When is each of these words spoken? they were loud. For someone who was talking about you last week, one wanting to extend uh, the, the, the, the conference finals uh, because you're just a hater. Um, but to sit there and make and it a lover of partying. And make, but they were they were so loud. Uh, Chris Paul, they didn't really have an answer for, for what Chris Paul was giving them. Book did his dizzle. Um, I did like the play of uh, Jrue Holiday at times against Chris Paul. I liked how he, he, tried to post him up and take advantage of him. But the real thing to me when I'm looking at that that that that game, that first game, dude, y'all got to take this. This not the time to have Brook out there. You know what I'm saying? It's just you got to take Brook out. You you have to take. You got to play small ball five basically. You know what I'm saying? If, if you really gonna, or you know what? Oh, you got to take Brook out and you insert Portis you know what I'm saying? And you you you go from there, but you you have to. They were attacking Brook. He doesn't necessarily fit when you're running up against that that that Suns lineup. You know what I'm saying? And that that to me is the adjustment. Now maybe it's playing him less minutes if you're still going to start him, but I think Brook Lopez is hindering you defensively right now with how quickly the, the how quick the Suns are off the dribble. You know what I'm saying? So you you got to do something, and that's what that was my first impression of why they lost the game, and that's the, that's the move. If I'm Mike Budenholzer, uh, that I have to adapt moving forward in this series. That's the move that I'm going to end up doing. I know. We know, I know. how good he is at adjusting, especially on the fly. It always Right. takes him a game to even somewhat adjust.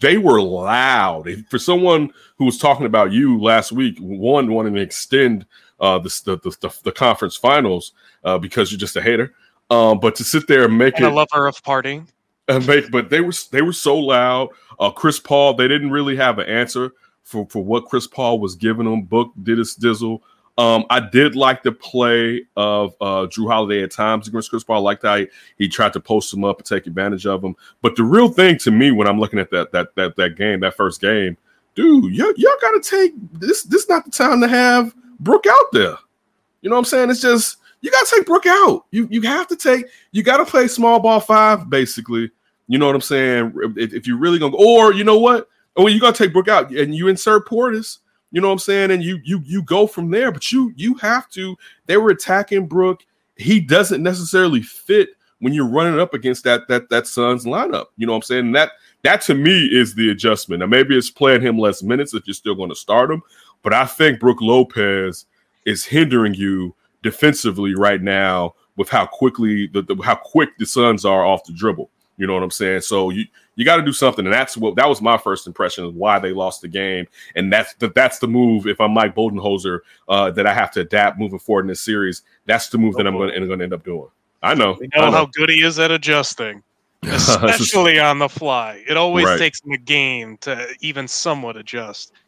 they 0.00 0.18
were 0.18 0.40
loud. 0.40 1.28
For 1.48 1.58
someone 1.58 2.10
who 2.38 2.44
was 2.44 2.58
talking 2.58 2.86
about 2.86 3.12
you 3.12 3.40
last 3.40 3.72
week, 3.72 3.98
one 4.00 4.52
wanting 4.52 4.74
to 4.74 4.80
extend 4.80 5.46
uh, 5.80 5.98
the, 5.98 6.40
the, 6.42 6.50
the, 6.60 6.76
the 6.82 6.92
conference 6.92 7.36
finals 7.36 7.92
uh, 8.24 8.38
because 8.38 8.70
you're 8.70 8.78
just 8.78 8.96
a 8.96 9.02
hater. 9.02 9.34
Um, 9.70 9.98
but 9.98 10.14
to 10.16 10.24
sit 10.24 10.46
there 10.46 10.64
and 10.64 10.78
make 10.78 10.96
and 10.96 11.04
it 11.04 11.12
a 11.12 11.14
lover 11.14 11.46
of 11.46 11.62
partying. 11.62 12.08
And 12.48 12.66
make, 12.66 12.90
but 12.92 13.10
they 13.10 13.20
were 13.20 13.32
they 13.50 13.62
were 13.62 13.72
so 13.72 13.98
loud. 13.98 14.50
Uh, 14.78 14.90
Chris 14.90 15.18
Paul, 15.18 15.54
they 15.54 15.66
didn't 15.66 15.90
really 15.90 16.14
have 16.14 16.38
an 16.38 16.48
answer 16.48 16.92
for, 17.24 17.46
for 17.50 17.64
what 17.64 17.86
Chris 17.86 18.06
Paul 18.06 18.38
was 18.38 18.54
giving 18.54 18.84
them. 18.84 19.02
Book 19.02 19.32
did 19.42 19.58
his 19.58 19.74
dizzle. 19.74 20.20
Um, 20.58 20.86
I 20.88 21.00
did 21.00 21.36
like 21.36 21.62
the 21.62 21.72
play 21.72 22.42
of 22.56 22.94
uh, 23.00 23.26
Jrue 23.26 23.46
Holiday 23.46 23.82
at 23.82 23.90
times 23.90 24.26
against 24.26 24.48
Chris 24.48 24.64
Paul. 24.64 24.76
I 24.76 24.80
liked 24.80 25.02
how 25.02 25.16
he, 25.16 25.28
he, 25.58 25.68
tried 25.68 25.92
to 25.92 26.00
post 26.00 26.32
him 26.32 26.44
up 26.44 26.58
and 26.58 26.66
take 26.66 26.86
advantage 26.86 27.26
of 27.26 27.44
him. 27.44 27.54
But 27.82 27.94
the 27.94 28.04
real 28.04 28.28
thing 28.28 28.56
to 28.58 28.70
me 28.70 28.90
when 28.90 29.06
I'm 29.06 29.20
looking 29.20 29.38
at 29.38 29.50
that 29.50 29.70
that 29.72 29.94
that 29.96 30.16
that 30.16 30.36
game, 30.36 30.60
that 30.60 30.74
first 30.74 31.02
game, 31.02 31.36
dude, 31.74 32.14
y'all 32.14 32.32
got 32.62 32.70
to 32.70 32.80
take 32.82 33.12
this. 33.32 33.64
This 33.64 33.86
not 33.88 34.06
the 34.06 34.10
time 34.10 34.40
to 34.40 34.48
have 34.48 34.94
Brook 35.20 35.44
out 35.46 35.72
there. 35.72 35.96
You 36.62 36.70
know 36.70 36.76
what 36.76 36.80
I'm 36.80 36.84
saying? 36.86 37.10
It's 37.10 37.20
just 37.20 37.58
you 37.82 37.90
got 37.90 38.06
to 38.06 38.16
take 38.16 38.26
Brook 38.26 38.46
out. 38.46 38.86
You 38.92 39.08
you 39.10 39.20
have 39.22 39.48
to 39.48 39.56
take. 39.56 39.84
You 40.12 40.22
got 40.22 40.38
to 40.38 40.46
play 40.46 40.68
small 40.68 41.00
ball 41.00 41.20
five 41.20 41.68
basically. 41.68 42.30
You 42.66 42.78
know 42.78 42.86
what 42.86 42.94
I'm 42.94 43.02
saying? 43.02 43.52
If, 43.76 43.92
if 43.92 44.06
you 44.06 44.16
really 44.16 44.38
gonna, 44.38 44.56
or 44.56 44.94
you 44.94 45.04
know 45.04 45.18
what? 45.18 45.48
Oh, 45.76 45.86
you 45.86 46.00
got 46.00 46.14
to 46.14 46.24
take 46.24 46.32
Brook 46.32 46.48
out 46.48 46.70
and 46.70 46.94
you 46.94 47.08
insert 47.08 47.46
Portis 47.46 47.98
you 48.36 48.42
know 48.42 48.48
what 48.48 48.52
I'm 48.52 48.58
saying? 48.58 48.90
And 48.90 49.02
you 49.02 49.18
you 49.24 49.40
you 49.46 49.62
go 49.62 49.86
from 49.86 50.10
there, 50.10 50.30
but 50.30 50.52
you 50.52 50.70
you 50.76 50.92
have 50.96 51.26
to. 51.30 51.56
They 51.86 51.96
were 51.96 52.10
attacking 52.10 52.66
Brook. 52.66 53.02
He 53.36 53.60
doesn't 53.60 54.02
necessarily 54.02 54.60
fit 54.60 55.08
when 55.38 55.54
you're 55.54 55.66
running 55.66 55.98
up 55.98 56.12
against 56.12 56.44
that 56.44 56.68
that 56.68 56.90
that 56.90 57.06
Suns 57.06 57.46
lineup. 57.46 57.86
You 57.96 58.06
know 58.06 58.12
what 58.12 58.16
I'm 58.16 58.22
saying? 58.24 58.46
And 58.48 58.54
that 58.54 58.72
that 59.04 59.22
to 59.22 59.34
me 59.34 59.64
is 59.64 59.94
the 59.94 60.10
adjustment. 60.10 60.60
Now 60.60 60.66
maybe 60.66 60.94
it's 60.94 61.08
playing 61.08 61.40
him 61.40 61.58
less 61.58 61.82
minutes 61.82 62.12
if 62.12 62.26
you're 62.26 62.34
still 62.34 62.54
going 62.54 62.68
to 62.68 62.76
start 62.76 63.10
him, 63.10 63.22
but 63.62 63.72
I 63.72 63.86
think 63.86 64.20
Brook 64.20 64.42
Lopez 64.42 65.24
is 65.64 65.86
hindering 65.86 66.34
you 66.34 66.74
defensively 67.02 67.74
right 67.74 68.02
now 68.02 68.54
with 68.76 68.90
how 68.90 69.06
quickly 69.06 69.66
the, 69.68 69.80
the 69.80 69.96
how 70.04 70.16
quick 70.16 70.50
the 70.58 70.66
Suns 70.66 71.06
are 71.06 71.24
off 71.24 71.44
the 71.44 71.54
dribble. 71.54 71.88
You 72.18 72.26
know 72.26 72.34
what 72.34 72.42
I'm 72.42 72.50
saying? 72.50 72.82
So 72.82 73.08
you 73.08 73.24
you 73.56 73.64
got 73.64 73.76
to 73.76 73.82
do 73.82 73.92
something, 73.92 74.24
and 74.24 74.32
that's 74.32 74.56
what 74.56 74.76
that 74.76 74.88
was 74.88 75.02
my 75.02 75.16
first 75.18 75.46
impression 75.46 75.84
of 75.84 75.94
why 75.94 76.18
they 76.18 76.32
lost 76.32 76.60
the 76.60 76.68
game, 76.68 77.06
and 77.34 77.52
that's 77.52 77.74
the, 77.74 77.88
that's 77.88 78.18
the 78.18 78.28
move. 78.28 78.66
If 78.66 78.80
I'm 78.80 78.92
Mike 78.92 79.14
Budenholzer, 79.14 79.80
uh, 80.08 80.30
that 80.32 80.46
I 80.46 80.54
have 80.54 80.70
to 80.72 80.80
adapt 80.80 81.18
moving 81.18 81.38
forward 81.38 81.62
in 81.62 81.68
this 81.68 81.80
series. 81.80 82.22
That's 82.44 82.68
the 82.68 82.78
move 82.78 82.94
that 82.96 83.06
I'm 83.06 83.16
going 83.16 83.32
to 83.32 83.62
end 83.64 83.72
up 83.72 83.84
doing. 83.84 84.08
I 84.42 84.54
know. 84.54 84.76
We 84.78 84.88
know, 84.94 85.02
I 85.02 85.06
know. 85.06 85.16
how 85.16 85.26
good 85.26 85.48
he 85.48 85.62
is 85.64 85.78
at 85.78 85.90
adjusting, 85.90 86.62
especially 87.02 87.98
on 87.98 88.18
the 88.18 88.28
fly. 88.28 88.82
It 88.88 88.96
always 88.96 89.26
Right. 89.26 89.38
takes 89.38 89.60
him 89.64 89.72
a 89.72 89.78
game 89.78 90.36
to 90.42 90.68
even 90.80 91.08
somewhat 91.08 91.56
adjust. 91.56 92.12